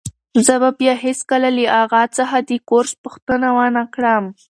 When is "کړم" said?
3.93-4.23